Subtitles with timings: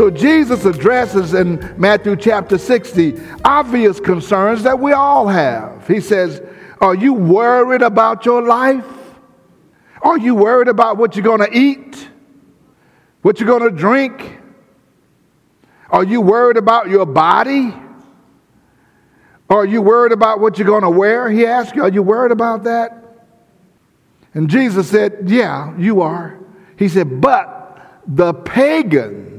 [0.00, 5.86] So Jesus addresses in Matthew chapter 60 obvious concerns that we all have.
[5.86, 6.40] He says,
[6.80, 8.86] Are you worried about your life?
[10.00, 12.08] Are you worried about what you're going to eat?
[13.20, 14.40] What you're going to drink?
[15.90, 17.74] Are you worried about your body?
[19.50, 21.28] Are you worried about what you're going to wear?
[21.28, 23.26] He asked you, Are you worried about that?
[24.32, 26.40] And Jesus said, Yeah, you are.
[26.78, 29.29] He said, But the pagan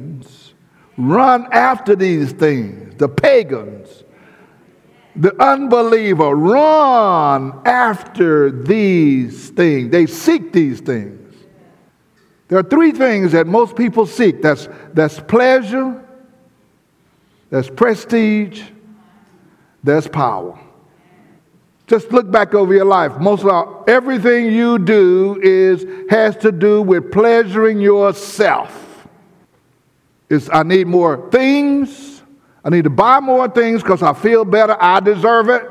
[1.02, 2.96] run after these things.
[2.98, 4.04] The pagans,
[5.16, 9.92] the unbeliever, run after these things.
[9.92, 11.18] They seek these things.
[12.48, 16.06] There are three things that most people seek that's, that's pleasure,
[17.50, 18.62] that's prestige,
[19.84, 20.60] that's power.
[21.88, 23.18] Just look back over your life.
[23.18, 28.91] Most of all, everything you do is has to do with pleasuring yourself
[30.52, 32.22] I need more things.
[32.64, 34.78] I need to buy more things because I feel better.
[34.80, 35.64] I deserve it.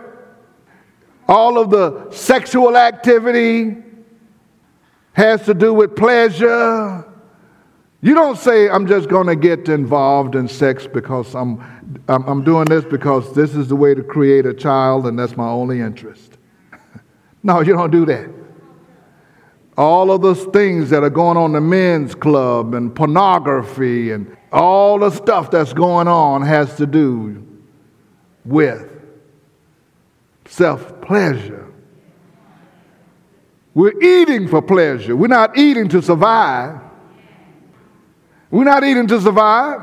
[1.29, 3.77] All of the sexual activity
[5.13, 7.07] has to do with pleasure.
[8.03, 11.61] You don't say, I'm just going to get involved in sex because I'm,
[12.09, 15.37] I'm, I'm, doing this because this is the way to create a child and that's
[15.37, 16.39] my only interest.
[17.43, 18.31] no, you don't do that
[19.81, 24.37] all of those things that are going on in the men's club and pornography and
[24.53, 27.47] all the stuff that's going on has to do
[28.45, 28.91] with
[30.47, 31.67] self pleasure.
[33.75, 35.15] We're eating for pleasure.
[35.15, 36.81] We're not eating to survive.
[38.51, 39.83] We're not eating to survive.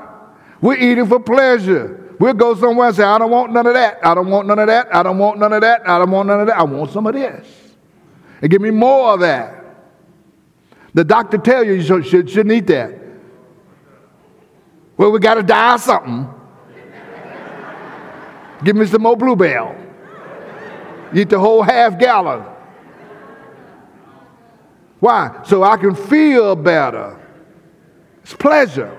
[0.59, 2.15] We're eating for pleasure.
[2.19, 3.99] We'll go somewhere and say, I don't want none of that.
[4.03, 4.93] I don't want none of that.
[4.93, 5.87] I don't want none of that.
[5.87, 6.57] I don't want none of that.
[6.57, 7.47] I want some of this.
[8.41, 9.63] And give me more of that.
[10.93, 13.06] The doctor tell you you should, shouldn't eat that.
[14.97, 16.27] Well, we got to die something.
[18.63, 19.75] Give me some more Blue Bell.
[21.13, 22.43] Eat the whole half gallon.
[24.99, 25.41] Why?
[25.45, 27.19] So I can feel better.
[28.23, 28.95] It's pleasure.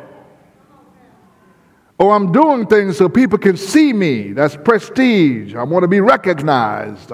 [1.99, 4.33] Or I'm doing things so people can see me.
[4.33, 5.57] That's prestige.
[5.57, 7.11] I want to be recognized.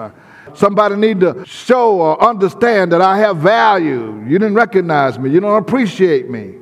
[0.53, 4.23] Somebody need to show or understand that I have value.
[4.27, 5.31] You didn't recognize me.
[5.31, 6.53] You don't appreciate me.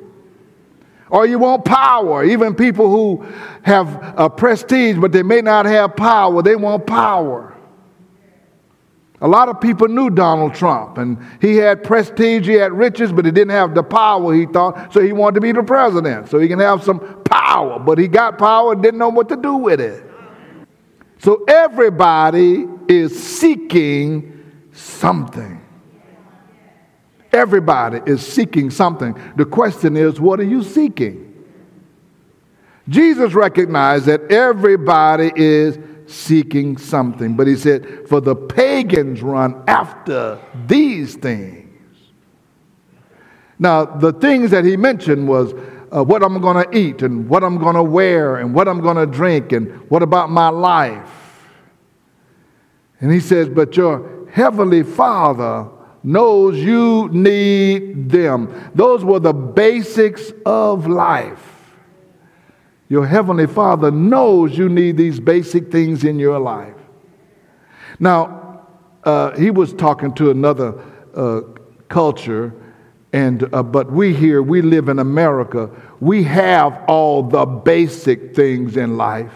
[1.14, 2.24] Or you want power.
[2.24, 3.24] Even people who
[3.62, 7.54] have a prestige, but they may not have power, they want power.
[9.20, 13.24] A lot of people knew Donald Trump, and he had prestige, he had riches, but
[13.24, 16.40] he didn't have the power he thought, so he wanted to be the president, so
[16.40, 17.78] he can have some power.
[17.78, 20.04] But he got power and didn't know what to do with it.
[21.18, 24.42] So everybody is seeking
[24.72, 25.63] something.
[27.34, 29.20] Everybody is seeking something.
[29.34, 31.44] The question is, what are you seeking?
[32.88, 40.38] Jesus recognized that everybody is seeking something, but he said, for the pagans run after
[40.68, 41.98] these things.
[43.58, 45.54] Now, the things that he mentioned was
[45.90, 48.80] uh, what I'm going to eat and what I'm going to wear and what I'm
[48.80, 51.10] going to drink and what about my life.
[53.00, 55.68] And he says, But your heavenly Father
[56.04, 58.70] knows you need them.
[58.74, 61.50] Those were the basics of life.
[62.88, 66.76] Your heavenly Father knows you need these basic things in your life.
[67.98, 68.66] Now,
[69.02, 70.80] uh, he was talking to another
[71.14, 71.40] uh,
[71.88, 72.54] culture
[73.14, 75.70] and, uh, but we here, we live in America,
[76.00, 79.32] we have all the basic things in life.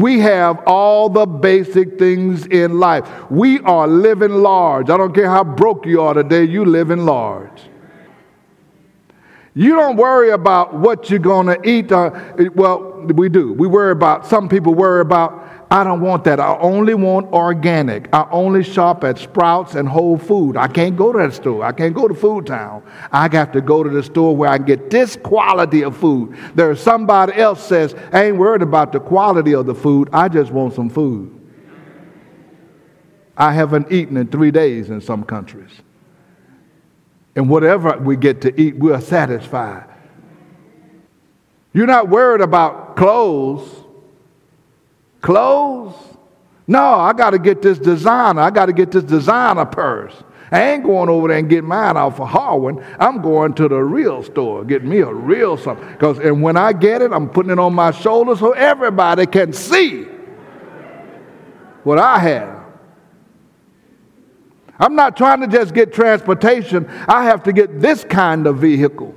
[0.00, 3.08] We have all the basic things in life.
[3.30, 4.90] We are living large.
[4.90, 7.62] I don't care how broke you are today, you live in large.
[9.54, 11.90] You don't worry about what you're going to eat.
[11.90, 12.10] Uh,
[12.54, 13.52] well, we do.
[13.52, 16.40] We worry about, some people worry about, I don't want that.
[16.40, 18.08] I only want organic.
[18.14, 20.56] I only shop at Sprouts and Whole Food.
[20.56, 21.62] I can't go to that store.
[21.62, 22.82] I can't go to Food Town.
[23.12, 26.38] I got to go to the store where I can get this quality of food.
[26.54, 30.08] There's somebody else says, I ain't worried about the quality of the food.
[30.10, 31.34] I just want some food.
[33.36, 35.70] I haven't eaten in three days in some countries.
[37.36, 39.84] And whatever we get to eat, we're satisfied.
[41.74, 43.84] You're not worried about clothes.
[45.20, 45.94] Clothes?
[46.66, 48.42] No, I got to get this designer.
[48.42, 50.14] I got to get this designer purse.
[50.50, 52.84] I ain't going over there and get mine off of Harwin.
[52.98, 55.86] I'm going to the real store, get me a real something.
[55.92, 59.52] Because and when I get it, I'm putting it on my shoulder so everybody can
[59.52, 60.04] see
[61.84, 62.58] what I have.
[64.78, 66.88] I'm not trying to just get transportation.
[67.08, 69.14] I have to get this kind of vehicle.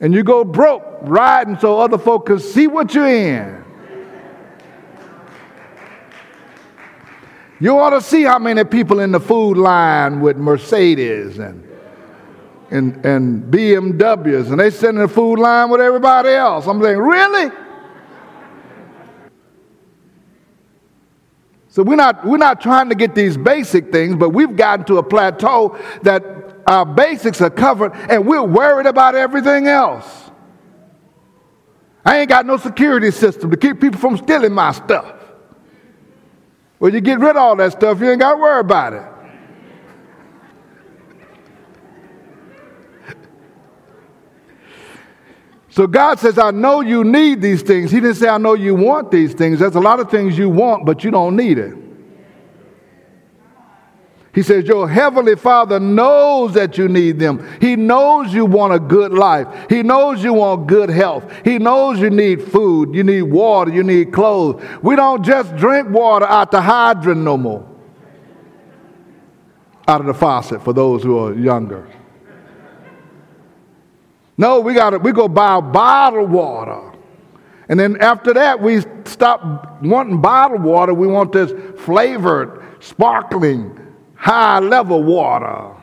[0.00, 3.64] And you go broke riding so other folk can see what you're in.
[7.60, 11.68] You ought to see how many people in the food line with Mercedes and,
[12.70, 16.68] and, and BMWs, and they sit in the food line with everybody else.
[16.68, 17.50] I'm saying, really?
[21.70, 24.98] So we're not, we're not trying to get these basic things, but we've gotten to
[24.98, 30.30] a plateau that our basics are covered and we're worried about everything else.
[32.04, 35.14] I ain't got no security system to keep people from stealing my stuff.
[36.78, 39.02] Well, you get rid of all that stuff, you ain't got to worry about it.
[45.70, 47.90] So God says, I know you need these things.
[47.90, 49.60] He didn't say, I know you want these things.
[49.60, 51.87] There's a lot of things you want, but you don't need it.
[54.38, 57.44] He says, Your heavenly Father knows that you need them.
[57.60, 59.48] He knows you want a good life.
[59.68, 61.28] He knows you want good health.
[61.44, 64.62] He knows you need food, you need water, you need clothes.
[64.80, 67.68] We don't just drink water out the hydrant no more,
[69.88, 71.88] out of the faucet for those who are younger.
[74.36, 76.92] No, we got to we go buy bottled water.
[77.68, 80.94] And then after that, we stop wanting bottled water.
[80.94, 83.86] We want this flavored, sparkling,
[84.18, 85.74] high level water.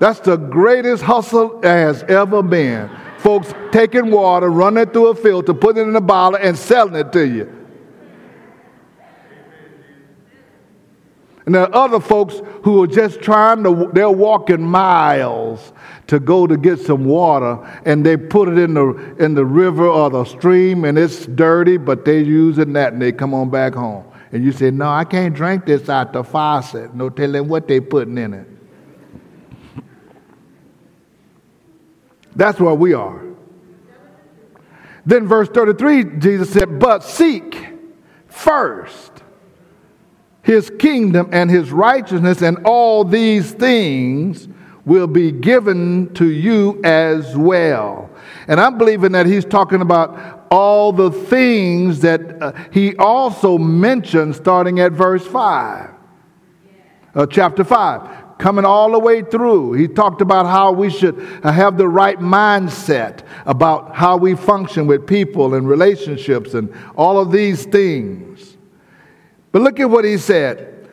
[0.00, 2.90] That's the greatest hustle has ever been.
[3.18, 6.96] Folks taking water, running it through a filter, putting it in a bottle, and selling
[6.96, 7.64] it to you.
[11.46, 15.74] And there are other folks who are just trying to, they're walking miles
[16.06, 19.86] to go to get some water and they put it in the, in the river
[19.86, 23.74] or the stream and it's dirty, but they're using that and they come on back
[23.74, 24.04] home.
[24.34, 26.92] And you say, No, I can't drink this out the faucet.
[26.92, 28.48] No telling what they putting in it.
[32.34, 33.22] That's where we are.
[35.06, 37.64] Then, verse 33, Jesus said, But seek
[38.26, 39.12] first
[40.42, 44.48] his kingdom and his righteousness, and all these things
[44.84, 48.10] will be given to you as well.
[48.48, 54.36] And I'm believing that he's talking about all the things that uh, he also mentioned
[54.36, 55.90] starting at verse 5,
[57.14, 59.72] uh, chapter 5 coming all the way through.
[59.74, 65.06] He talked about how we should have the right mindset about how we function with
[65.06, 68.56] people and relationships and all of these things.
[69.52, 70.90] But look at what he said.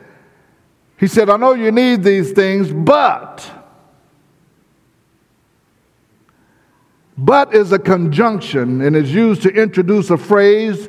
[0.98, 3.61] He said, I know you need these things, but
[7.22, 10.88] But is a conjunction and is used to introduce a phrase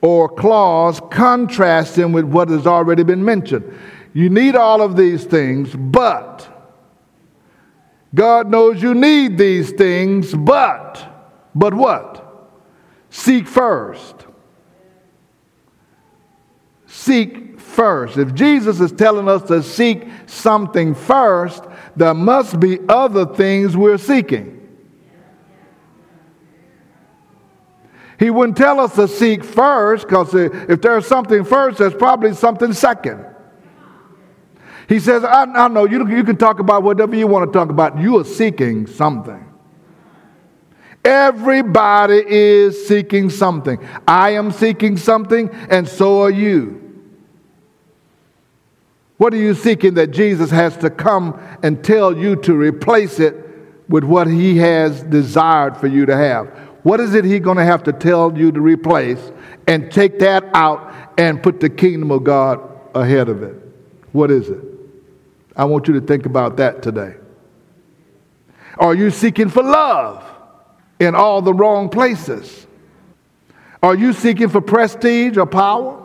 [0.00, 3.72] or clause contrasting with what has already been mentioned.
[4.12, 6.48] You need all of these things, but
[8.12, 11.00] God knows you need these things, but,
[11.54, 12.50] but what?
[13.10, 14.26] Seek first.
[16.88, 18.18] Seek first.
[18.18, 21.62] If Jesus is telling us to seek something first,
[21.94, 24.57] there must be other things we're seeking.
[28.18, 32.72] He wouldn't tell us to seek first because if there's something first, there's probably something
[32.72, 33.24] second.
[34.88, 37.68] He says, I, I know you, you can talk about whatever you want to talk
[37.68, 37.98] about.
[38.00, 39.44] You are seeking something.
[41.04, 43.78] Everybody is seeking something.
[44.06, 46.84] I am seeking something, and so are you.
[49.18, 53.36] What are you seeking that Jesus has to come and tell you to replace it
[53.88, 56.67] with what he has desired for you to have?
[56.82, 59.32] What is it he's going to have to tell you to replace
[59.66, 62.60] and take that out and put the kingdom of God
[62.94, 63.56] ahead of it?
[64.12, 64.64] What is it?
[65.56, 67.14] I want you to think about that today.
[68.78, 70.24] Are you seeking for love
[71.00, 72.66] in all the wrong places?
[73.82, 76.04] Are you seeking for prestige or power?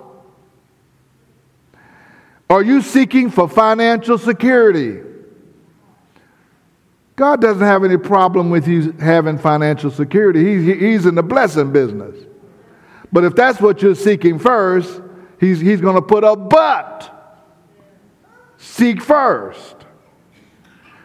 [2.50, 5.02] Are you seeking for financial security?
[7.16, 10.58] God doesn't have any problem with you having financial security.
[10.58, 12.16] He's, he's in the blessing business.
[13.12, 15.00] But if that's what you're seeking first,
[15.40, 17.10] he's, he's going to put a but.
[18.58, 19.76] Seek first.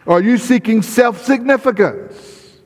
[0.07, 2.57] Are you seeking self significance?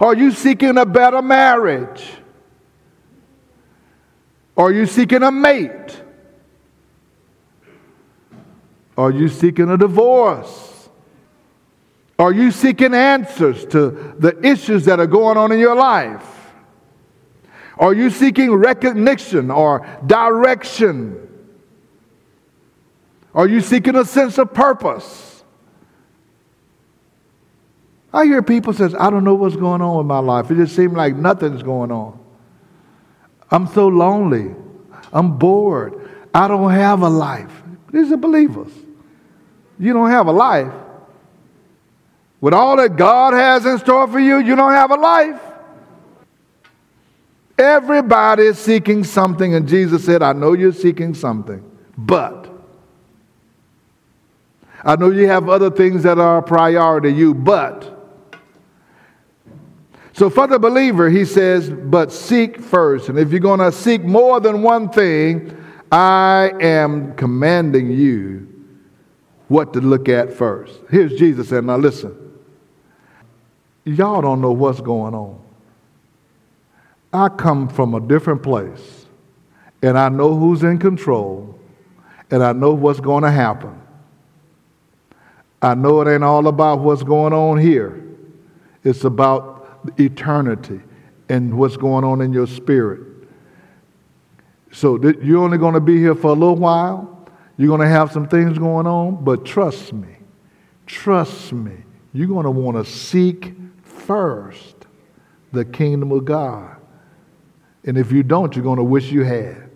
[0.00, 2.06] Are you seeking a better marriage?
[4.56, 6.02] Are you seeking a mate?
[8.96, 10.77] Are you seeking a divorce?
[12.18, 16.24] Are you seeking answers to the issues that are going on in your life?
[17.78, 21.28] Are you seeking recognition or direction?
[23.34, 25.44] Are you seeking a sense of purpose?
[28.12, 30.50] I hear people says, I don't know what's going on with my life.
[30.50, 32.18] It just seems like nothing's going on.
[33.50, 34.54] I'm so lonely.
[35.12, 36.10] I'm bored.
[36.34, 37.52] I don't have a life.
[37.92, 38.72] These are believers.
[39.78, 40.72] You don't have a life.
[42.40, 45.40] With all that God has in store for you, you don't have a life.
[47.58, 52.48] Everybody is seeking something, and Jesus said, I know you're seeking something, but
[54.84, 57.96] I know you have other things that are a priority to you, but.
[60.12, 63.08] So, for the believer, he says, but seek first.
[63.08, 65.56] And if you're going to seek more than one thing,
[65.90, 68.46] I am commanding you
[69.48, 70.78] what to look at first.
[70.90, 72.16] Here's Jesus saying, now listen,
[73.96, 75.40] y'all don't know what's going on.
[77.12, 79.06] I come from a different place,
[79.82, 81.58] and I know who's in control,
[82.30, 83.80] and I know what's going to happen.
[85.60, 88.04] I know it ain't all about what's going on here.
[88.84, 90.80] It's about eternity
[91.28, 93.00] and what's going on in your spirit.
[94.70, 97.26] So you're only going to be here for a little while.
[97.56, 100.16] You're going to have some things going on, but trust me,
[100.86, 101.72] trust me,
[102.12, 103.54] you're going to want to seek
[104.08, 104.86] first
[105.52, 106.76] the kingdom of God.
[107.84, 109.68] And if you don't, you're going to wish you had.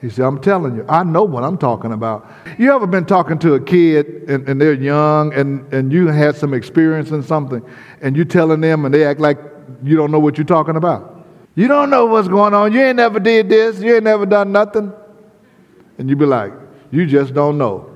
[0.00, 2.28] He said, I'm telling you, I know what I'm talking about.
[2.58, 6.34] You ever been talking to a kid and, and, they're young and, and you had
[6.34, 7.62] some experience in something
[8.00, 9.38] and you're telling them and they act like
[9.84, 11.24] you don't know what you're talking about?
[11.54, 12.72] You don't know what's going on.
[12.72, 13.80] You ain't never did this.
[13.80, 14.92] You ain't never done nothing.
[15.98, 16.52] And you be like,
[16.90, 17.91] you just don't know.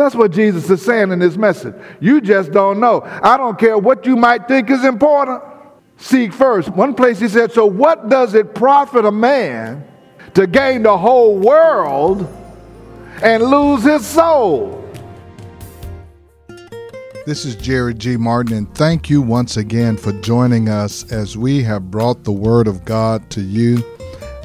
[0.00, 1.74] That's what Jesus is saying in this message.
[2.00, 3.02] You just don't know.
[3.04, 5.42] I don't care what you might think is important.
[5.98, 6.70] Seek first.
[6.70, 9.86] One place he said, So what does it profit a man
[10.34, 12.28] to gain the whole world
[13.22, 14.76] and lose his soul.
[17.26, 18.16] This is Jerry G.
[18.16, 22.66] Martin, and thank you once again for joining us as we have brought the Word
[22.66, 23.84] of God to you.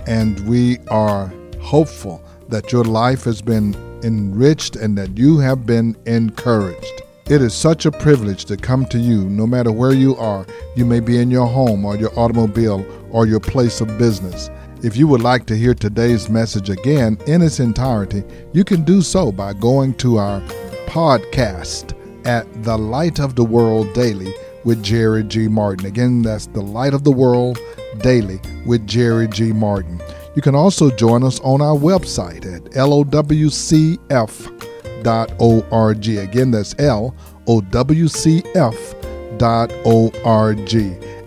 [0.08, 3.74] And we are hopeful that your life has been
[4.06, 7.02] enriched and that you have been encouraged.
[7.28, 10.46] It is such a privilege to come to you no matter where you are.
[10.76, 14.52] You may be in your home or your automobile or your place of business.
[14.84, 19.02] If you would like to hear today's message again in its entirety, you can do
[19.02, 20.40] so by going to our
[20.86, 21.98] podcast
[22.28, 24.32] at The Light of the World Daily
[24.64, 25.48] with Jerry G.
[25.48, 25.88] Martin.
[25.88, 27.58] Again, that's The Light of the World
[28.02, 29.52] Daily with Jerry G.
[29.52, 30.00] Martin.
[30.36, 33.98] You can also join us on our website at lowcf.org.
[36.08, 37.86] Again, that's lowcf.org.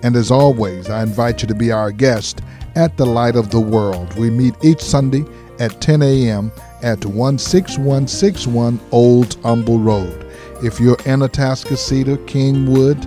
[0.04, 2.42] And as always, I invite you to be our guest
[2.76, 4.14] at the Light of the World.
[4.16, 5.24] We meet each Sunday
[5.58, 6.52] at 10 a.m.
[6.82, 10.26] at 16161 Old Humble Road.
[10.62, 13.06] If you're in Atascocita, Kingwood,